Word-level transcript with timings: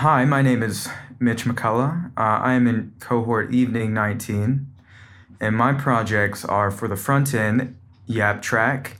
Hi, 0.00 0.26
my 0.26 0.42
name 0.42 0.62
is 0.62 0.90
Mitch 1.18 1.46
McCullough. 1.46 2.08
Uh, 2.18 2.20
I 2.20 2.52
am 2.52 2.66
in 2.66 2.92
cohort 3.00 3.54
evening 3.54 3.94
19, 3.94 4.66
and 5.40 5.56
my 5.56 5.72
projects 5.72 6.44
are 6.44 6.70
for 6.70 6.86
the 6.86 6.96
front 6.96 7.32
end, 7.32 7.78
Yap 8.04 8.42
Track, 8.42 8.98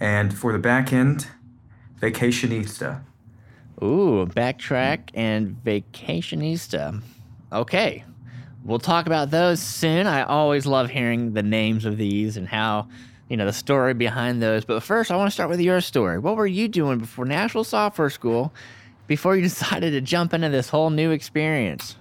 and 0.00 0.32
for 0.32 0.54
the 0.54 0.58
back 0.58 0.90
end, 0.90 1.26
Vacationista. 2.00 3.02
Ooh, 3.82 4.24
backtrack 4.24 5.10
and 5.12 5.60
vacationista. 5.62 7.02
Okay. 7.52 8.04
We'll 8.64 8.78
talk 8.78 9.04
about 9.04 9.30
those 9.30 9.60
soon. 9.60 10.06
I 10.06 10.22
always 10.22 10.64
love 10.64 10.88
hearing 10.88 11.34
the 11.34 11.42
names 11.42 11.84
of 11.84 11.98
these 11.98 12.38
and 12.38 12.48
how, 12.48 12.88
you 13.28 13.36
know, 13.36 13.44
the 13.44 13.52
story 13.52 13.92
behind 13.92 14.40
those. 14.40 14.64
But 14.64 14.82
first, 14.82 15.10
I 15.10 15.16
want 15.16 15.28
to 15.28 15.34
start 15.34 15.50
with 15.50 15.60
your 15.60 15.82
story. 15.82 16.18
What 16.18 16.36
were 16.36 16.46
you 16.46 16.68
doing 16.68 16.98
before 17.00 17.26
Nashville 17.26 17.64
Software 17.64 18.08
School 18.08 18.54
before 19.08 19.34
you 19.34 19.42
decided 19.52 19.90
to 19.90 20.00
jump 20.00 20.32
into 20.32 20.48
this 20.48 20.68
whole 20.68 20.90
new 20.90 21.10
experience? 21.10 21.96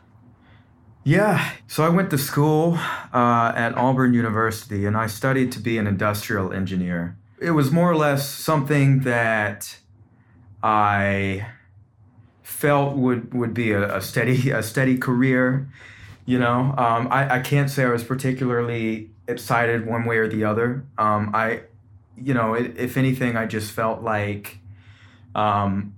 Yeah, 1.03 1.53
so 1.67 1.85
I 1.85 1.89
went 1.89 2.09
to 2.11 2.17
school 2.17 2.77
uh, 3.13 3.53
at 3.55 3.75
Auburn 3.77 4.13
University 4.13 4.85
and 4.85 4.95
I 4.95 5.07
studied 5.07 5.53
to 5.53 5.59
be 5.59 5.77
an 5.77 5.87
industrial 5.87 6.51
engineer. 6.51 7.17
It 7.39 7.51
was 7.51 7.71
more 7.71 7.89
or 7.89 7.95
less 7.95 8.29
something 8.29 8.99
that 9.01 9.77
I 10.61 11.47
felt 12.43 12.97
would 12.97 13.33
would 13.33 13.53
be 13.53 13.71
a, 13.71 13.97
a 13.97 14.01
steady 14.01 14.49
a 14.61 14.61
steady 14.61 14.97
career. 14.97 15.69
You 16.25 16.39
know, 16.39 16.73
um, 16.77 17.07
I 17.09 17.35
I 17.35 17.39
can't 17.39 17.69
say 17.69 17.85
I 17.85 17.89
was 17.89 18.03
particularly 18.03 19.09
excited 19.27 19.85
one 19.85 20.05
way 20.05 20.17
or 20.17 20.27
the 20.27 20.43
other. 20.43 20.83
Um, 20.97 21.31
I, 21.33 21.61
you 22.17 22.33
know, 22.33 22.53
it, 22.53 22.77
if 22.77 22.97
anything, 22.97 23.37
I 23.37 23.45
just 23.45 23.71
felt 23.71 24.01
like 24.01 24.59
um, 25.35 25.93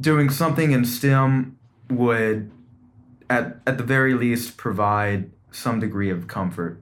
doing 0.00 0.30
something 0.30 0.72
in 0.72 0.84
STEM 0.84 1.58
would, 1.90 2.50
at 3.28 3.60
at 3.66 3.78
the 3.78 3.84
very 3.84 4.14
least, 4.14 4.56
provide 4.56 5.30
some 5.50 5.80
degree 5.80 6.10
of 6.10 6.28
comfort. 6.28 6.80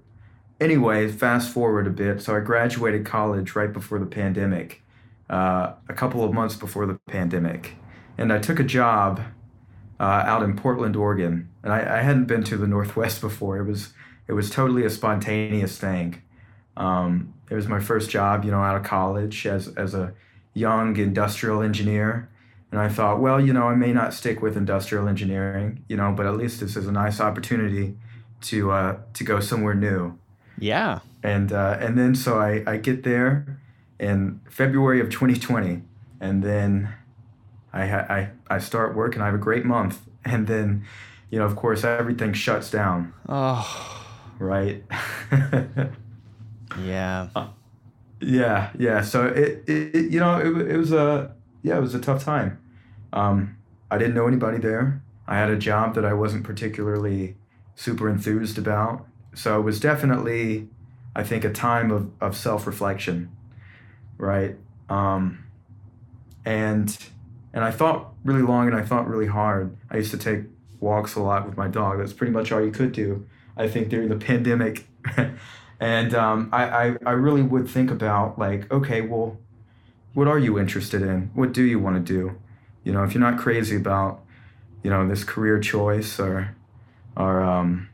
Anyway, 0.60 1.08
fast 1.08 1.50
forward 1.50 1.86
a 1.86 1.90
bit. 1.90 2.20
So 2.20 2.36
I 2.36 2.40
graduated 2.40 3.06
college 3.06 3.54
right 3.54 3.72
before 3.72 3.98
the 3.98 4.06
pandemic, 4.06 4.82
uh, 5.30 5.72
a 5.88 5.94
couple 5.94 6.24
of 6.24 6.32
months 6.32 6.56
before 6.56 6.86
the 6.86 6.98
pandemic 7.06 7.76
and 8.18 8.32
I 8.32 8.38
took 8.38 8.58
a 8.58 8.64
job 8.64 9.20
uh, 10.00 10.02
out 10.02 10.42
in 10.42 10.56
Portland, 10.56 10.96
Oregon, 10.96 11.48
and 11.62 11.72
I, 11.72 11.98
I, 11.98 12.02
hadn't 12.02 12.26
been 12.26 12.42
to 12.44 12.56
the 12.56 12.66
Northwest 12.76 13.20
before. 13.20 13.56
It 13.56 13.64
was 13.64 13.94
it 14.26 14.32
was 14.32 14.50
totally 14.50 14.84
a 14.84 14.90
spontaneous 14.90 15.78
thing. 15.78 16.22
Um, 16.76 17.32
it 17.48 17.54
was 17.54 17.66
my 17.66 17.80
first 17.80 18.10
job, 18.10 18.44
you 18.44 18.50
know, 18.50 18.60
out 18.60 18.76
of 18.76 18.82
college 18.82 19.46
as 19.46 19.68
as 19.68 19.94
a 19.94 20.12
young 20.52 20.96
industrial 20.96 21.62
engineer, 21.62 22.28
and 22.70 22.80
I 22.80 22.88
thought, 22.88 23.20
well, 23.20 23.40
you 23.40 23.52
know, 23.52 23.68
I 23.68 23.74
may 23.74 23.92
not 23.92 24.12
stick 24.12 24.42
with 24.42 24.56
industrial 24.56 25.08
engineering, 25.08 25.84
you 25.88 25.96
know, 25.96 26.12
but 26.12 26.26
at 26.26 26.36
least 26.36 26.60
this 26.60 26.76
is 26.76 26.86
a 26.86 26.92
nice 26.92 27.20
opportunity 27.20 27.96
to 28.42 28.70
uh, 28.70 28.98
to 29.14 29.24
go 29.24 29.40
somewhere 29.40 29.74
new. 29.74 30.18
Yeah. 30.58 31.00
And 31.22 31.52
uh, 31.52 31.78
and 31.80 31.98
then 31.98 32.14
so 32.14 32.38
I, 32.38 32.62
I 32.66 32.76
get 32.76 33.04
there 33.04 33.58
in 33.98 34.40
February 34.48 35.00
of 35.00 35.10
2020, 35.10 35.82
and 36.20 36.42
then 36.42 36.94
I, 37.72 37.86
ha- 37.86 38.06
I, 38.08 38.30
I 38.48 38.58
start 38.58 38.94
work 38.94 39.14
and 39.14 39.22
I 39.22 39.26
have 39.26 39.34
a 39.34 39.38
great 39.38 39.64
month. 39.64 40.00
And 40.24 40.46
then, 40.46 40.84
you 41.30 41.38
know, 41.38 41.46
of 41.46 41.56
course, 41.56 41.84
everything 41.84 42.34
shuts 42.34 42.70
down. 42.70 43.14
Oh. 43.26 44.04
Right? 44.38 44.84
yeah. 46.82 47.28
Uh, 47.34 47.48
yeah, 48.20 48.70
yeah. 48.78 49.00
So 49.00 49.24
it, 49.26 49.64
it, 49.66 50.12
you 50.12 50.20
know, 50.20 50.36
it, 50.38 50.72
it 50.72 50.76
was 50.76 50.92
a, 50.92 51.34
yeah, 51.62 51.78
it 51.78 51.80
was 51.80 51.94
a 51.94 52.00
tough 52.00 52.24
time. 52.24 52.60
Um, 53.12 53.56
I 53.90 53.98
didn't 53.98 54.14
know 54.14 54.26
anybody 54.26 54.58
there. 54.58 55.02
I 55.26 55.36
had 55.36 55.50
a 55.50 55.56
job 55.56 55.94
that 55.94 56.04
I 56.04 56.14
wasn't 56.14 56.44
particularly 56.44 57.36
super 57.74 58.08
enthused 58.08 58.58
about. 58.58 59.06
So 59.34 59.58
it 59.58 59.62
was 59.62 59.78
definitely, 59.78 60.68
I 61.14 61.22
think, 61.22 61.44
a 61.44 61.52
time 61.52 61.90
of, 61.90 62.10
of 62.20 62.36
self 62.36 62.66
reflection, 62.66 63.30
right? 64.16 64.56
Um, 64.88 65.44
and 66.44 66.96
and 67.52 67.64
I 67.64 67.70
thought 67.70 68.12
really 68.24 68.42
long 68.42 68.66
and 68.68 68.76
I 68.76 68.82
thought 68.82 69.08
really 69.08 69.26
hard. 69.26 69.76
I 69.90 69.96
used 69.96 70.10
to 70.12 70.18
take 70.18 70.44
walks 70.80 71.14
a 71.14 71.20
lot 71.20 71.46
with 71.46 71.56
my 71.56 71.68
dog. 71.68 71.98
That's 71.98 72.12
pretty 72.12 72.32
much 72.32 72.52
all 72.52 72.64
you 72.64 72.70
could 72.70 72.92
do, 72.92 73.26
I 73.56 73.68
think, 73.68 73.88
during 73.88 74.08
the 74.08 74.16
pandemic. 74.26 74.86
and 75.80 76.14
um, 76.14 76.50
I, 76.52 76.64
I, 76.64 76.96
I 77.06 77.10
really 77.12 77.42
would 77.42 77.68
think 77.68 77.90
about, 77.90 78.38
like, 78.38 78.70
okay, 78.70 79.00
well, 79.00 79.38
what 80.14 80.26
are 80.26 80.38
you 80.38 80.58
interested 80.58 81.02
in? 81.02 81.30
What 81.34 81.52
do 81.52 81.62
you 81.62 81.78
want 81.78 82.04
to 82.04 82.12
do? 82.12 82.38
You 82.84 82.92
know, 82.92 83.04
if 83.04 83.14
you're 83.14 83.20
not 83.20 83.38
crazy 83.38 83.76
about, 83.76 84.24
you 84.82 84.90
know, 84.90 85.06
this 85.06 85.24
career 85.24 85.58
choice 85.60 86.18
or, 86.18 86.56
or 87.16 87.42
um, 87.42 87.88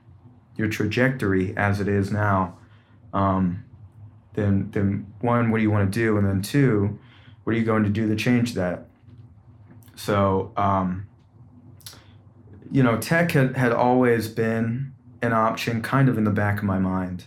your 0.57 0.69
trajectory 0.69 1.57
as 1.57 1.81
it 1.81 1.89
is 1.89 2.11
now, 2.11 2.57
um, 3.13 3.65
then, 4.35 4.71
then 4.73 5.13
one, 5.21 5.51
what 5.51 5.59
do 5.59 5.63
you 5.63 5.71
want 5.71 5.93
to 5.93 5.99
do? 5.99 6.17
And 6.17 6.27
then 6.27 6.43
two, 6.43 6.99
what 7.45 7.55
are 7.55 7.59
you 7.59 7.65
going 7.65 7.85
to 7.85 7.91
do 7.91 8.09
to 8.09 8.17
change 8.17 8.55
that? 8.55 8.87
So, 9.97 10.53
um, 10.57 11.07
you 12.71 12.83
know, 12.83 12.99
tech 12.99 13.33
had, 13.33 13.57
had 13.57 13.73
always 13.73 14.29
been 14.29 14.93
an 15.23 15.33
option 15.33 15.81
kind 15.83 16.09
of 16.09 16.19
in 16.19 16.25
the 16.25 16.31
back 16.31 16.59
of 16.59 16.65
my 16.65 16.79
mind. 16.79 17.25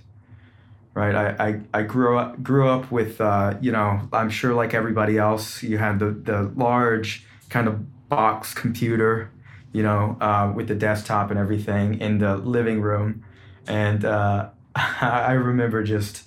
Right. 0.97 1.13
I, 1.13 1.47
I, 1.47 1.61
I 1.75 1.83
grew 1.83 2.17
up 2.17 2.41
grew 2.41 2.67
up 2.67 2.91
with 2.91 3.21
uh, 3.21 3.55
you 3.61 3.71
know, 3.71 4.09
I'm 4.11 4.31
sure 4.31 4.55
like 4.55 4.73
everybody 4.73 5.19
else, 5.19 5.61
you 5.61 5.77
had 5.77 5.99
the, 5.99 6.09
the 6.09 6.51
large 6.55 7.23
kind 7.49 7.67
of 7.67 8.09
box 8.09 8.55
computer, 8.55 9.29
you 9.71 9.83
know, 9.83 10.17
uh, 10.19 10.51
with 10.55 10.67
the 10.67 10.73
desktop 10.73 11.29
and 11.29 11.39
everything 11.39 12.01
in 12.01 12.17
the 12.17 12.37
living 12.37 12.81
room. 12.81 13.23
And 13.67 14.05
uh, 14.05 14.49
I 14.75 15.33
remember 15.33 15.83
just 15.83 16.23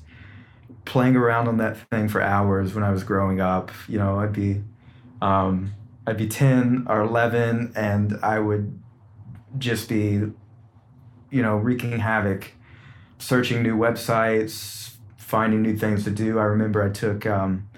playing 0.85 1.17
around 1.17 1.49
on 1.49 1.57
that 1.57 1.77
thing 1.91 2.07
for 2.07 2.23
hours 2.23 2.73
when 2.73 2.85
I 2.85 2.93
was 2.93 3.03
growing 3.03 3.41
up. 3.41 3.73
You 3.89 3.99
know, 3.99 4.21
I'd 4.21 4.33
be 4.33 4.63
um, 5.21 5.73
I'd 6.07 6.17
be 6.17 6.29
10 6.29 6.87
or 6.89 7.01
11 7.01 7.73
and 7.75 8.21
I 8.23 8.39
would 8.39 8.79
just 9.59 9.89
be, 9.89 10.31
you 11.31 11.43
know, 11.43 11.57
wreaking 11.57 11.99
havoc, 11.99 12.53
searching 13.21 13.63
new 13.63 13.77
websites, 13.77 14.95
finding 15.17 15.63
new 15.63 15.77
things 15.77 16.05
to 16.05 16.11
do. 16.11 16.39
I 16.39 16.45
remember 16.45 16.83
I 16.83 16.91
took, 16.91 17.27
um, 17.27 17.69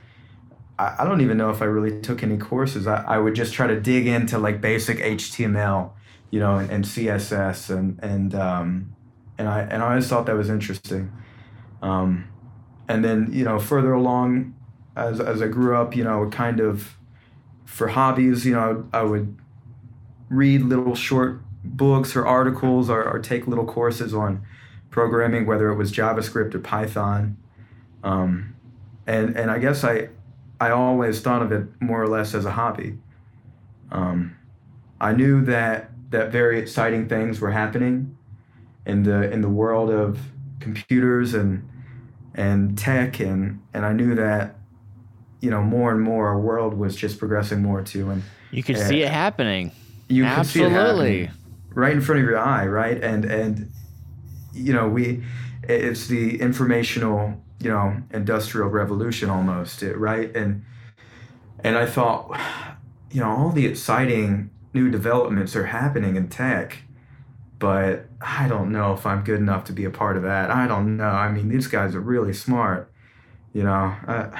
I, 0.79 0.97
I 1.01 1.05
don't 1.05 1.21
even 1.21 1.37
know 1.37 1.51
if 1.51 1.61
I 1.61 1.67
really 1.67 2.01
took 2.01 2.23
any 2.23 2.39
courses. 2.39 2.87
I, 2.87 3.03
I 3.03 3.19
would 3.19 3.35
just 3.35 3.53
try 3.53 3.67
to 3.67 3.79
dig 3.79 4.07
into 4.07 4.39
like 4.39 4.61
basic 4.61 4.99
HTML, 4.99 5.91
you 6.31 6.41
know, 6.41 6.57
and, 6.57 6.71
and 6.71 6.85
CSS 6.85 7.69
and, 7.77 7.99
and, 8.03 8.35
um, 8.35 8.95
and 9.37 9.49
I, 9.49 9.61
and 9.63 9.83
I 9.83 9.91
always 9.91 10.09
thought 10.09 10.27
that 10.27 10.37
was 10.37 10.49
interesting. 10.49 11.13
Um, 11.83 12.29
and 12.89 13.05
then, 13.05 13.29
you 13.33 13.45
know, 13.45 13.59
further 13.59 13.93
along 13.93 14.55
as, 14.97 15.21
as 15.21 15.43
I 15.43 15.49
grew 15.49 15.77
up, 15.77 15.97
you 15.97 16.05
know, 16.05 16.29
kind 16.31 16.61
of, 16.61 16.97
for 17.65 17.89
hobbies, 17.89 18.45
you 18.45 18.53
know, 18.53 18.87
I 18.93 19.03
would 19.03 19.39
read 20.29 20.61
little 20.63 20.95
short 20.95 21.41
books 21.65 22.15
or 22.15 22.27
articles 22.27 22.91
or, 22.91 23.03
or 23.03 23.19
take 23.19 23.47
little 23.47 23.65
courses 23.65 24.13
on 24.13 24.45
programming, 24.93 25.45
whether 25.45 25.69
it 25.71 25.75
was 25.75 25.91
JavaScript 25.91 26.55
or 26.55 26.61
Python. 26.61 27.37
Um, 28.05 28.55
and, 29.09 29.37
and 29.37 29.51
I 29.51 29.59
guess 29.59 29.83
I, 29.83 30.11
I 30.61 30.71
always 30.71 31.21
thought 31.21 31.43
of 31.43 31.51
it 31.51 31.67
more 31.81 32.01
or 32.01 32.07
less 32.07 32.33
as 32.35 32.45
a 32.45 32.53
hobby. 32.53 32.99
Um, 33.91 34.37
I 35.01 35.13
knew 35.13 35.45
that, 35.47 35.91
that 36.11 36.31
very 36.31 36.61
exciting 36.61 37.09
things 37.09 37.41
were 37.41 37.51
happening 37.51 38.17
in 38.87 39.03
the, 39.03 39.29
in 39.33 39.41
the 39.41 39.49
world 39.49 39.91
of 39.91 40.21
computers 40.61 41.35
and, 41.35 41.69
and 42.35 42.79
tech, 42.79 43.19
and, 43.19 43.61
and 43.75 43.85
I 43.85 43.93
knew 43.93 44.15
that 44.15 44.55
you 45.43 45.51
know, 45.51 45.61
more 45.61 45.91
and 45.91 46.01
more 46.01 46.29
our 46.29 46.39
world 46.39 46.73
was 46.73 46.97
just 46.97 47.19
progressing 47.19 47.61
more 47.61 47.83
to. 47.83 48.11
And 48.11 48.23
you 48.53 48.63
could 48.63 48.79
see 48.79 49.03
it 49.03 49.11
happening. 49.11 49.73
You 50.09 50.25
could 50.25 50.47
see 50.47 50.63
it 50.63 50.71
happening 50.71 51.31
right 51.75 51.93
in 51.93 52.01
front 52.01 52.21
of 52.21 52.27
your 52.27 52.39
eye, 52.39 52.67
right? 52.67 53.03
And 53.03 53.25
and 53.25 53.71
you 54.53 54.73
know, 54.73 54.89
we 54.89 55.23
it's 55.63 56.07
the 56.09 56.41
informational, 56.41 57.41
you 57.61 57.71
know, 57.71 57.97
industrial 58.13 58.69
revolution 58.69 59.31
almost, 59.31 59.83
right? 59.83 60.35
And 60.35 60.65
and 61.61 61.77
I 61.77 61.87
thought, 61.87 62.39
you 63.11 63.21
know, 63.21 63.31
all 63.31 63.51
the 63.51 63.67
exciting 63.67 64.51
new 64.75 64.91
developments 64.91 65.55
are 65.55 65.67
happening 65.67 66.17
in 66.17 66.29
tech, 66.29 66.79
but 67.59 68.07
I 68.21 68.49
don't 68.49 68.73
know 68.73 68.93
if 68.95 69.07
I'm 69.07 69.23
good 69.23 69.39
enough 69.39 69.65
to 69.65 69.73
be 69.73 69.85
a 69.85 69.91
part 69.91 70.17
of 70.17 70.23
that. 70.25 70.51
I 70.51 70.67
don't 70.67 70.97
know. 70.97 71.05
I 71.05 71.31
mean, 71.31 71.49
these 71.49 71.67
guys 71.67 71.95
are 71.95 72.01
really 72.01 72.33
smart, 72.33 72.91
you 73.53 73.63
know. 73.63 73.95
Uh, 74.07 74.31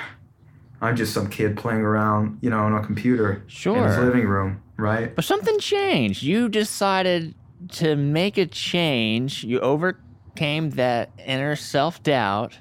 I'm 0.81 0.97
just 0.97 1.15
some 1.15 1.29
kid 1.29 1.57
playing 1.57 1.83
around, 1.83 2.39
you 2.41 2.51
know, 2.51 2.59
on 2.59 2.75
a 2.75 2.85
computer 2.85 3.45
sure. 3.47 3.77
in 3.77 3.85
his 3.85 3.99
living 3.99 4.27
room, 4.27 4.61
right? 4.77 5.15
But 5.15 5.25
something 5.25 5.61
changed. 5.61 6.25
You 6.25 6.49
decided 6.49 7.37
to 7.71 7.97
make 7.97 8.39
a 8.39 8.47
change. 8.47 9.45
You 9.45 9.61
overcame 9.61 10.71
that 10.71 11.11
inner 11.19 11.57
self 11.57 12.03
doubt 12.03 12.59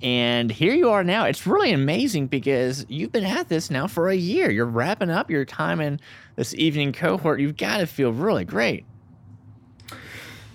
And 0.00 0.50
here 0.50 0.74
you 0.74 0.90
are 0.90 1.02
now. 1.02 1.24
It's 1.24 1.46
really 1.46 1.72
amazing 1.72 2.28
because 2.28 2.86
you've 2.88 3.10
been 3.10 3.24
at 3.24 3.48
this 3.48 3.70
now 3.70 3.86
for 3.88 4.08
a 4.08 4.14
year. 4.14 4.50
You're 4.50 4.66
wrapping 4.66 5.10
up 5.10 5.30
your 5.30 5.44
time 5.44 5.80
in 5.80 6.00
this 6.36 6.54
evening 6.54 6.92
cohort. 6.92 7.40
You've 7.40 7.56
got 7.56 7.78
to 7.78 7.86
feel 7.86 8.12
really 8.12 8.44
great. 8.44 8.84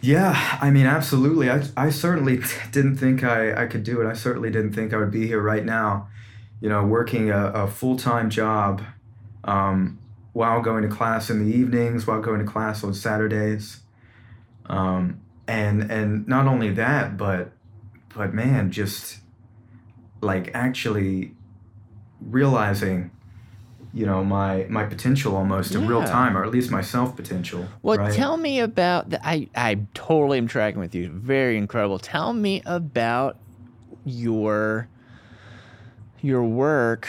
Yeah, 0.01 0.57
I 0.61 0.69
mean, 0.69 0.85
absolutely. 0.85 1.49
I, 1.49 1.63
I 1.77 1.89
certainly 1.89 2.39
didn't 2.71 2.97
think 2.97 3.23
I, 3.23 3.63
I 3.63 3.65
could 3.67 3.83
do 3.83 4.01
it. 4.01 4.07
I 4.07 4.13
certainly 4.13 4.49
didn't 4.49 4.73
think 4.73 4.93
I 4.93 4.97
would 4.97 5.11
be 5.11 5.27
here 5.27 5.41
right 5.41 5.63
now, 5.65 6.09
you 6.61 6.69
know, 6.69 6.85
working 6.85 7.29
a, 7.31 7.47
a 7.47 7.67
full 7.67 7.97
time 7.97 8.29
job 8.29 8.81
um, 9.45 9.99
while 10.33 10.62
going 10.62 10.83
to 10.83 10.89
class 10.89 11.30
in 11.30 11.44
the 11.44 11.56
evenings, 11.56 12.06
while 12.06 12.21
going 12.21 12.39
to 12.39 12.51
class 12.51 12.83
on 12.83 12.94
Saturdays. 12.94 13.81
Um, 14.65 15.21
and 15.47 15.91
and 15.91 16.27
not 16.27 16.47
only 16.47 16.71
that, 16.71 17.18
but 17.18 17.51
but 18.13 18.33
man, 18.33 18.71
just 18.71 19.19
like 20.21 20.51
actually 20.53 21.33
realizing 22.21 23.12
you 23.94 24.06
know 24.06 24.24
my 24.24 24.65
my 24.69 24.85
potential 24.85 25.35
almost 25.35 25.75
in 25.75 25.88
real 25.88 26.03
time 26.03 26.35
or 26.35 26.44
at 26.44 26.50
least 26.50 26.71
my 26.71 26.81
self 26.81 27.15
potential 27.15 27.68
Well, 27.83 27.97
right? 27.97 28.13
tell 28.13 28.38
me 28.38 28.59
about 28.59 29.12
the. 29.12 29.25
I 29.25 29.50
I 29.56 29.80
totally 29.94 30.38
am 30.39 30.47
tracking 30.47 30.80
with 30.80 30.95
you. 30.95 31.09
Very 31.09 31.57
incredible. 31.57 32.00
Tell 32.00 32.33
me 32.33 32.63
about 32.65 33.38
your 34.06 34.88
your 36.21 36.44
work, 36.44 37.07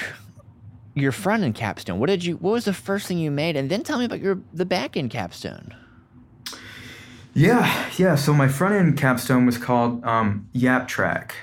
your 0.94 1.12
front 1.12 1.43
end 1.43 1.55
capstone. 1.55 1.99
What 1.99 2.08
did 2.08 2.25
you? 2.25 2.37
What 2.37 2.52
was 2.52 2.64
the 2.64 2.73
first 2.73 3.06
thing 3.06 3.19
you 3.19 3.31
made? 3.31 3.56
And 3.56 3.70
then 3.70 3.82
tell 3.82 3.99
me 3.99 4.05
about 4.05 4.20
your 4.20 4.41
the 4.52 4.64
back 4.64 4.96
end 4.96 5.11
capstone. 5.11 5.75
Yeah, 7.35 7.88
yeah. 7.96 8.14
So 8.14 8.32
my 8.32 8.49
front 8.49 8.75
end 8.75 8.96
capstone 8.96 9.44
was 9.44 9.58
called 9.58 10.05
um, 10.05 10.49
Yap 10.52 10.87
Track, 10.87 11.35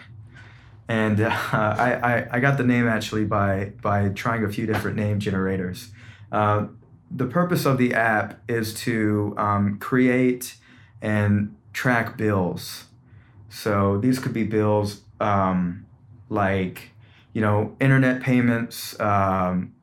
and 0.88 1.20
uh, 1.20 1.30
I, 1.52 1.94
I 1.94 2.28
I 2.32 2.40
got 2.40 2.58
the 2.58 2.64
name 2.64 2.88
actually 2.88 3.26
by 3.26 3.74
by 3.82 4.10
trying 4.10 4.44
a 4.44 4.50
few 4.50 4.66
different 4.66 4.96
name 4.98 5.20
generators. 5.20 5.90
Uh, 6.32 6.68
the 7.14 7.26
purpose 7.26 7.66
of 7.66 7.78
the 7.78 7.94
app 7.94 8.42
is 8.48 8.74
to 8.74 9.34
um, 9.38 9.78
create 9.80 10.56
and 11.02 11.56
track 11.74 12.16
bills. 12.16 12.86
So 13.50 13.98
these 13.98 14.18
could 14.18 14.34
be 14.34 14.44
bills 14.44 15.02
um, 15.20 15.86
like 16.30 16.92
you 17.34 17.42
know 17.42 17.76
internet 17.80 18.22
payments, 18.22 19.00
um, 19.00 19.74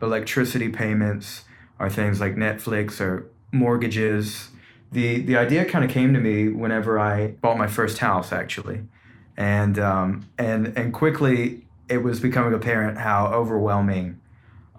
electricity 0.00 0.68
payments, 0.68 1.44
or 1.78 1.88
things 1.88 2.20
like 2.20 2.34
Netflix 2.34 3.00
or 3.00 3.30
mortgages 3.52 4.50
the 4.92 5.20
the 5.20 5.36
idea 5.36 5.64
kind 5.64 5.84
of 5.84 5.90
came 5.90 6.14
to 6.14 6.20
me 6.20 6.48
whenever 6.48 6.98
I 6.98 7.28
bought 7.28 7.58
my 7.58 7.66
first 7.66 7.98
house 7.98 8.32
actually, 8.32 8.82
and 9.36 9.78
um, 9.78 10.28
and 10.38 10.72
and 10.76 10.92
quickly 10.92 11.66
it 11.88 11.98
was 11.98 12.20
becoming 12.20 12.54
apparent 12.54 12.98
how 12.98 13.26
overwhelming, 13.28 14.20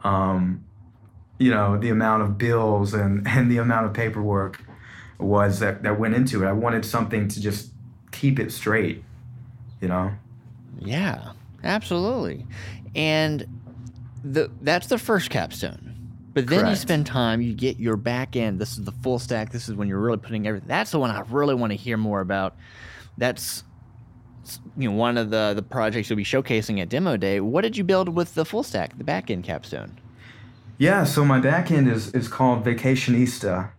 um, 0.04 0.64
you 1.38 1.52
know, 1.52 1.78
the 1.78 1.90
amount 1.90 2.24
of 2.24 2.38
bills 2.38 2.94
and 2.94 3.28
and 3.28 3.52
the 3.52 3.58
amount 3.58 3.86
of 3.86 3.94
paperwork 3.94 4.64
was 5.20 5.60
that 5.60 5.84
that 5.84 6.00
went 6.00 6.16
into 6.16 6.44
it. 6.44 6.48
I 6.48 6.54
wanted 6.54 6.86
something 6.86 7.28
to 7.28 7.40
just 7.40 7.72
keep 8.12 8.40
it 8.40 8.52
straight, 8.52 9.04
you 9.81 9.88
know. 9.88 10.14
Yeah, 10.80 11.34
absolutely. 11.64 12.46
And 12.96 13.46
the 14.24 14.52
that's 14.62 14.88
the 14.88 14.98
first 14.98 15.30
capstone. 15.30 15.86
But 16.34 16.48
then 16.48 16.68
you 16.68 16.76
spend 16.76 17.06
time, 17.06 17.42
you 17.42 17.54
get 17.54 17.80
your 17.80 17.98
back 17.98 18.36
end. 18.36 18.60
This 18.60 18.78
is 18.78 18.84
the 18.84 18.92
full 18.92 19.20
stack. 19.20 19.52
This 19.52 19.68
is 19.68 19.76
when 19.76 19.88
you're 19.88 20.00
really 20.00 20.18
putting 20.18 20.48
everything. 20.48 20.68
That's 20.68 20.92
the 20.92 21.00
one 21.00 21.10
I 21.10 21.22
really 21.22 21.56
want 21.56 21.72
to 21.72 21.76
hear 21.76 21.98
more 21.98 22.22
about. 22.22 22.56
That's 23.18 23.64
you 24.78 24.90
know 24.90 24.96
one 24.96 25.18
of 25.18 25.32
the 25.32 25.54
the 25.56 25.62
projects 25.62 26.10
you'll 26.10 26.18
be 26.18 26.24
showcasing 26.24 26.82
at 26.82 26.90
demo 26.90 27.18
day. 27.18 27.40
What 27.40 27.62
did 27.62 27.76
you 27.76 27.84
build 27.84 28.10
with 28.10 28.36
the 28.36 28.46
full 28.46 28.64
stack, 28.64 28.98
the 28.98 29.04
back 29.04 29.30
end 29.30 29.44
capstone? 29.44 30.00
Yeah, 30.80 31.04
so 31.04 31.26
my 31.26 31.42
back 31.42 31.72
end 31.72 31.90
is, 31.90 32.10
is 32.12 32.30
called 32.30 32.64
Vacationista. 32.64 33.70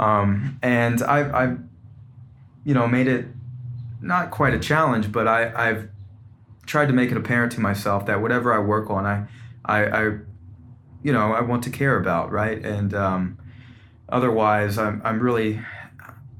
Um, 0.00 0.58
and 0.62 1.02
I've, 1.02 1.34
I've, 1.34 1.58
you 2.64 2.72
know, 2.72 2.88
made 2.88 3.06
it 3.06 3.26
not 4.00 4.30
quite 4.30 4.54
a 4.54 4.58
challenge, 4.58 5.12
but 5.12 5.28
I, 5.28 5.52
I've 5.54 5.90
tried 6.66 6.86
to 6.86 6.92
make 6.92 7.10
it 7.10 7.16
apparent 7.16 7.52
to 7.52 7.60
myself 7.60 8.06
that 8.06 8.20
whatever 8.20 8.52
I 8.52 8.58
work 8.58 8.90
on, 8.90 9.06
I, 9.06 9.26
I, 9.64 9.84
I 9.86 10.02
you 11.02 11.12
know, 11.12 11.32
I 11.32 11.40
want 11.40 11.62
to 11.64 11.70
care 11.70 11.96
about, 11.96 12.32
right? 12.32 12.64
And 12.64 12.92
um, 12.92 13.38
otherwise, 14.08 14.76
I'm, 14.76 15.00
I'm 15.04 15.20
really, 15.20 15.60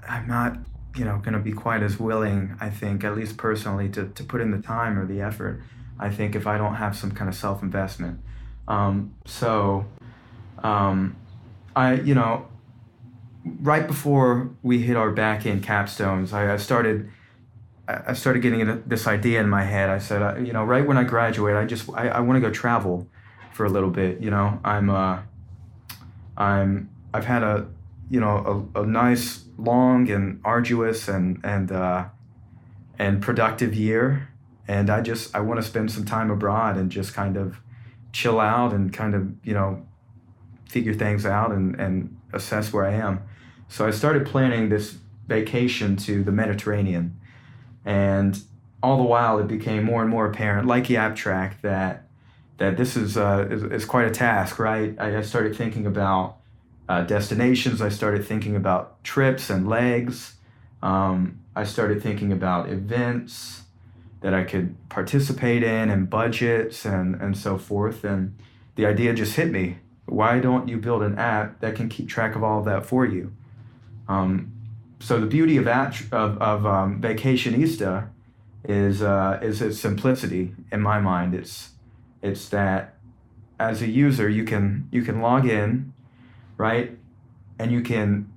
I'm 0.08 0.26
not, 0.26 0.58
you 0.96 1.04
know, 1.04 1.18
going 1.18 1.34
to 1.34 1.38
be 1.38 1.52
quite 1.52 1.82
as 1.82 2.00
willing, 2.00 2.56
I 2.60 2.70
think, 2.70 3.04
at 3.04 3.16
least 3.16 3.36
personally, 3.36 3.88
to, 3.90 4.08
to 4.08 4.24
put 4.24 4.40
in 4.40 4.50
the 4.50 4.60
time 4.60 4.98
or 4.98 5.06
the 5.06 5.20
effort. 5.20 5.62
I 5.98 6.10
think 6.10 6.34
if 6.34 6.46
I 6.46 6.58
don't 6.58 6.74
have 6.74 6.96
some 6.96 7.12
kind 7.12 7.28
of 7.28 7.34
self 7.36 7.62
investment. 7.62 8.20
Um, 8.68 9.14
so, 9.24 9.86
um, 10.62 11.16
I, 11.74 11.94
you 11.94 12.14
know, 12.14 12.48
right 13.44 13.86
before 13.86 14.50
we 14.62 14.82
hit 14.82 14.96
our 14.96 15.10
back 15.10 15.46
end 15.46 15.62
capstones, 15.62 16.32
I, 16.32 16.54
I 16.54 16.56
started, 16.56 17.10
I 17.88 18.14
started 18.14 18.42
getting 18.42 18.82
this 18.86 19.06
idea 19.06 19.40
in 19.40 19.48
my 19.48 19.62
head. 19.62 19.90
I 19.90 19.98
said, 19.98 20.22
uh, 20.22 20.36
you 20.38 20.52
know, 20.52 20.64
right 20.64 20.86
when 20.86 20.96
I 20.96 21.04
graduate, 21.04 21.56
I 21.56 21.64
just, 21.64 21.88
I, 21.94 22.08
I 22.08 22.20
want 22.20 22.36
to 22.36 22.40
go 22.40 22.52
travel 22.52 23.06
for 23.52 23.64
a 23.64 23.68
little 23.68 23.90
bit. 23.90 24.20
You 24.20 24.30
know, 24.30 24.60
I'm, 24.64 24.90
uh, 24.90 25.20
I'm, 26.36 26.90
I've 27.14 27.24
had 27.24 27.42
a, 27.42 27.68
you 28.10 28.20
know, 28.20 28.68
a, 28.74 28.82
a 28.82 28.86
nice, 28.86 29.44
long 29.58 30.10
and 30.10 30.40
arduous 30.44 31.08
and 31.08 31.40
and 31.44 31.72
uh, 31.72 32.04
and 32.98 33.22
productive 33.22 33.74
year, 33.74 34.28
and 34.68 34.90
I 34.90 35.00
just, 35.00 35.34
I 35.34 35.40
want 35.40 35.60
to 35.60 35.66
spend 35.66 35.90
some 35.90 36.04
time 36.04 36.30
abroad 36.30 36.76
and 36.76 36.90
just 36.90 37.14
kind 37.14 37.36
of 37.36 37.58
chill 38.12 38.40
out 38.40 38.72
and 38.72 38.92
kind 38.92 39.14
of, 39.14 39.32
you 39.44 39.54
know, 39.54 39.86
figure 40.68 40.94
things 40.94 41.24
out 41.24 41.52
and, 41.52 41.78
and 41.80 42.16
assess 42.32 42.72
where 42.72 42.84
I 42.84 42.92
am. 42.92 43.20
So 43.68 43.86
I 43.86 43.90
started 43.90 44.26
planning 44.26 44.68
this 44.68 44.98
vacation 45.26 45.96
to 45.98 46.22
the 46.22 46.32
Mediterranean. 46.32 47.18
And 47.86 48.38
all 48.82 48.98
the 48.98 49.04
while 49.04 49.38
it 49.38 49.48
became 49.48 49.84
more 49.84 50.02
and 50.02 50.10
more 50.10 50.26
apparent, 50.26 50.66
like 50.66 50.84
Yaptrack, 50.84 51.62
that 51.62 52.06
that 52.58 52.76
this 52.76 52.96
is, 52.96 53.16
uh, 53.16 53.46
is, 53.50 53.62
is 53.64 53.84
quite 53.84 54.06
a 54.06 54.10
task, 54.10 54.58
right? 54.58 54.94
I, 54.98 55.18
I 55.18 55.20
started 55.22 55.54
thinking 55.54 55.86
about 55.86 56.38
uh, 56.88 57.02
destinations. 57.02 57.82
I 57.82 57.90
started 57.90 58.24
thinking 58.24 58.56
about 58.56 59.02
trips 59.04 59.50
and 59.50 59.68
legs. 59.68 60.36
Um, 60.82 61.40
I 61.54 61.64
started 61.64 62.02
thinking 62.02 62.32
about 62.32 62.70
events 62.70 63.62
that 64.22 64.32
I 64.32 64.44
could 64.44 64.76
participate 64.88 65.62
in 65.62 65.90
and 65.90 66.08
budgets 66.08 66.84
and, 66.84 67.14
and 67.16 67.36
so 67.36 67.58
forth. 67.58 68.04
And 68.04 68.36
the 68.76 68.86
idea 68.86 69.12
just 69.12 69.36
hit 69.36 69.50
me. 69.50 69.78
Why 70.06 70.38
don't 70.38 70.68
you 70.68 70.78
build 70.78 71.02
an 71.02 71.18
app 71.18 71.60
that 71.60 71.74
can 71.74 71.88
keep 71.88 72.08
track 72.08 72.36
of 72.36 72.42
all 72.42 72.60
of 72.60 72.64
that 72.64 72.86
for 72.86 73.04
you? 73.04 73.32
Um, 74.08 74.52
so 74.98 75.20
the 75.20 75.26
beauty 75.26 75.56
of 75.56 75.66
of, 75.66 76.38
of 76.40 76.66
um, 76.66 77.00
Vacationista 77.00 78.08
is 78.64 79.02
uh, 79.02 79.38
is 79.42 79.62
its 79.62 79.78
simplicity. 79.78 80.54
In 80.72 80.80
my 80.80 81.00
mind, 81.00 81.34
it's 81.34 81.70
it's 82.22 82.48
that 82.48 82.94
as 83.58 83.82
a 83.82 83.88
user 83.88 84.28
you 84.28 84.44
can 84.44 84.88
you 84.90 85.02
can 85.02 85.20
log 85.20 85.46
in, 85.46 85.92
right, 86.56 86.96
and 87.58 87.70
you 87.70 87.82
can 87.82 88.32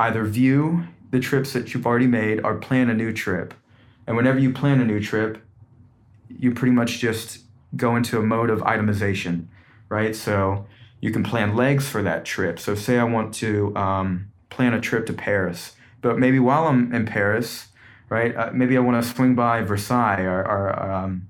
either 0.00 0.24
view 0.24 0.84
the 1.10 1.20
trips 1.20 1.52
that 1.52 1.72
you've 1.72 1.86
already 1.86 2.06
made 2.06 2.40
or 2.44 2.56
plan 2.56 2.90
a 2.90 2.94
new 2.94 3.12
trip. 3.12 3.54
And 4.06 4.16
whenever 4.16 4.38
you 4.38 4.52
plan 4.52 4.80
a 4.80 4.84
new 4.84 5.00
trip, 5.00 5.42
you 6.28 6.52
pretty 6.52 6.72
much 6.72 6.98
just 6.98 7.40
go 7.76 7.94
into 7.94 8.18
a 8.18 8.22
mode 8.22 8.50
of 8.50 8.60
itemization, 8.60 9.46
right? 9.88 10.16
So 10.16 10.66
you 11.00 11.12
can 11.12 11.22
plan 11.22 11.54
legs 11.54 11.88
for 11.88 12.02
that 12.02 12.24
trip. 12.24 12.58
So 12.58 12.74
say 12.74 12.98
I 12.98 13.04
want 13.04 13.34
to 13.34 13.76
um, 13.76 14.31
plan 14.52 14.74
a 14.74 14.80
trip 14.80 15.06
to 15.06 15.12
Paris, 15.12 15.72
but 16.00 16.18
maybe 16.18 16.38
while 16.38 16.66
I'm 16.66 16.92
in 16.94 17.06
Paris, 17.06 17.68
right? 18.08 18.36
Uh, 18.36 18.50
maybe 18.52 18.76
I 18.76 18.80
want 18.80 19.02
to 19.02 19.10
swing 19.10 19.34
by 19.34 19.62
Versailles 19.62 20.22
or, 20.22 20.46
or 20.46 20.82
um, 20.82 21.28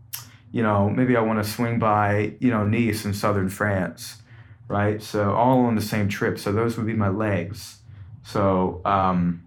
you 0.50 0.62
know, 0.62 0.90
maybe 0.90 1.16
I 1.16 1.20
want 1.20 1.42
to 1.42 1.48
swing 1.48 1.78
by, 1.78 2.34
you 2.40 2.50
know, 2.50 2.66
Nice 2.66 3.04
in 3.04 3.14
southern 3.14 3.48
France, 3.48 4.22
right? 4.68 5.00
So 5.00 5.32
all 5.32 5.64
on 5.64 5.76
the 5.76 5.82
same 5.82 6.08
trip. 6.08 6.38
So 6.38 6.52
those 6.52 6.76
would 6.76 6.86
be 6.86 6.94
my 6.94 7.08
legs. 7.08 7.78
So, 8.24 8.80
um, 8.84 9.44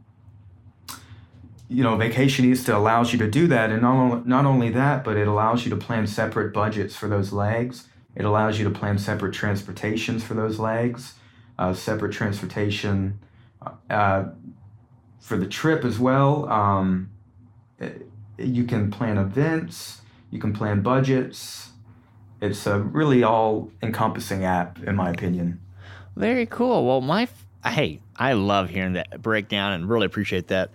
you 1.67 1.83
know, 1.83 1.97
Vacationista 1.97 2.73
allows 2.73 3.11
you 3.11 3.19
to 3.19 3.29
do 3.29 3.47
that, 3.47 3.71
and 3.71 3.81
not 3.81 3.95
only, 3.95 4.21
not 4.25 4.45
only 4.45 4.69
that, 4.69 5.03
but 5.03 5.17
it 5.17 5.27
allows 5.27 5.65
you 5.65 5.69
to 5.71 5.77
plan 5.77 6.05
separate 6.07 6.53
budgets 6.53 6.95
for 6.95 7.07
those 7.07 7.33
legs. 7.33 7.87
It 8.15 8.23
allows 8.23 8.59
you 8.59 8.65
to 8.65 8.71
plan 8.79 8.97
separate 8.97 9.33
transportations 9.33 10.23
for 10.23 10.35
those 10.35 10.59
legs, 10.59 11.15
uh, 11.57 11.73
separate 11.73 12.13
transportation 12.13 13.19
uh, 13.89 14.25
for 15.19 15.37
the 15.37 15.47
trip 15.47 15.83
as 15.85 15.99
well. 15.99 16.47
Um, 16.49 17.09
you 18.37 18.63
can 18.65 18.91
plan 18.91 19.17
events, 19.17 20.01
you 20.31 20.39
can 20.39 20.53
plan 20.53 20.81
budgets. 20.81 21.71
It's 22.41 22.67
a 22.67 22.79
really 22.79 23.23
all 23.23 23.71
encompassing 23.81 24.43
app, 24.43 24.83
in 24.83 24.95
my 24.95 25.09
opinion. 25.09 25.59
Very 26.15 26.45
cool. 26.45 26.85
Well, 26.85 27.01
my 27.01 27.23
f- 27.23 27.45
hey, 27.65 28.01
I 28.17 28.33
love 28.33 28.69
hearing 28.69 28.93
that 28.93 29.21
breakdown 29.21 29.73
and 29.73 29.89
really 29.89 30.05
appreciate 30.05 30.47
that. 30.47 30.71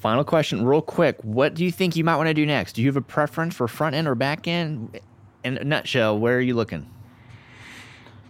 final 0.00 0.24
question, 0.24 0.64
real 0.64 0.82
quick. 0.82 1.18
What 1.22 1.54
do 1.54 1.64
you 1.64 1.70
think 1.70 1.96
you 1.96 2.04
might 2.04 2.16
want 2.16 2.28
to 2.28 2.34
do 2.34 2.46
next? 2.46 2.74
Do 2.74 2.82
you 2.82 2.88
have 2.88 2.96
a 2.96 3.02
preference 3.02 3.54
for 3.54 3.68
front 3.68 3.94
end 3.94 4.08
or 4.08 4.14
back 4.14 4.48
end? 4.48 5.00
In 5.44 5.58
a 5.58 5.64
nutshell, 5.64 6.18
where 6.18 6.36
are 6.36 6.40
you 6.40 6.54
looking? 6.54 6.88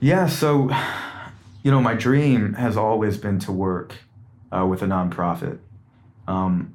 Yeah, 0.01 0.27
so, 0.27 0.71
you 1.62 1.71
know, 1.71 1.81
my 1.81 1.95
dream 1.95 2.54
has 2.54 2.76
always 2.76 3.16
been 3.16 3.38
to 3.40 3.52
work 3.52 3.95
uh, 4.50 4.66
with 4.66 4.83
a 4.83 4.87
nonprofit. 4.87 5.59
Um, 6.26 6.75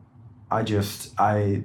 I 0.49 0.63
just, 0.63 1.13
I, 1.19 1.63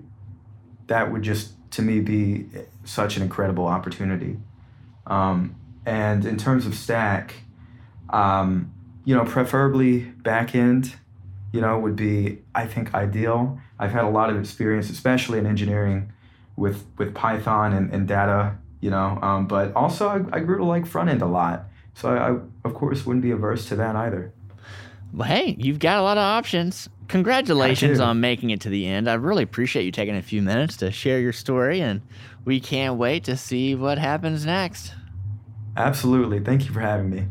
that 0.89 1.13
would 1.13 1.23
just 1.23 1.55
to 1.73 1.83
me 1.83 2.01
be 2.01 2.47
such 2.85 3.17
an 3.17 3.23
incredible 3.23 3.67
opportunity. 3.67 4.39
Um, 5.07 5.57
and 5.85 6.25
in 6.25 6.37
terms 6.37 6.67
of 6.67 6.75
stack, 6.75 7.35
um, 8.11 8.73
you 9.05 9.15
know, 9.15 9.25
preferably 9.25 10.01
back 10.01 10.55
end, 10.55 10.95
you 11.53 11.61
know, 11.61 11.79
would 11.79 11.97
be 11.97 12.39
I 12.55 12.67
think 12.67 12.95
ideal. 12.95 13.59
I've 13.79 13.93
had 13.93 14.05
a 14.05 14.09
lot 14.09 14.31
of 14.31 14.39
experience, 14.39 14.91
especially 14.91 15.39
in 15.39 15.47
engineering, 15.47 16.13
with 16.57 16.85
with 16.99 17.15
Python 17.15 17.73
and, 17.73 17.93
and 17.93 18.07
data, 18.07 18.57
you 18.81 18.91
know. 18.91 19.19
Um, 19.23 19.47
but 19.47 19.75
also, 19.75 20.09
I, 20.09 20.37
I 20.37 20.41
grew 20.41 20.59
to 20.59 20.65
like 20.65 20.87
front 20.87 21.11
end 21.11 21.21
a 21.21 21.27
lot, 21.27 21.65
so 21.95 22.09
I, 22.09 22.31
I 22.31 22.39
of 22.65 22.75
course 22.75 23.07
wouldn't 23.07 23.23
be 23.23 23.31
averse 23.31 23.67
to 23.69 23.77
that 23.77 23.97
either. 23.97 24.33
Well, 25.13 25.29
hey, 25.29 25.57
you've 25.59 25.79
got 25.79 25.99
a 25.99 26.03
lot 26.03 26.17
of 26.17 26.23
options. 26.23 26.89
Congratulations 27.09 28.01
on 28.01 28.21
making 28.21 28.51
it 28.51 28.63
to 28.63 28.71
the 28.71 28.87
end. 28.87 29.11
I 29.11 29.15
really 29.15 29.43
appreciate 29.43 29.85
you 29.85 29.93
taking 29.93 30.17
a 30.17 30.23
few 30.23 30.41
minutes 30.41 30.79
to 30.79 30.91
share 30.91 31.21
your 31.21 31.35
story, 31.35 31.81
and 31.81 32.01
we 32.47 32.61
can't 32.61 32.97
wait 32.97 33.25
to 33.25 33.37
see 33.37 33.75
what 33.75 33.99
happens 33.99 34.47
next. 34.47 34.95
Absolutely. 35.77 36.41
Thank 36.41 36.65
you 36.65 36.73
for 36.73 36.81
having 36.81 37.11
me. 37.11 37.27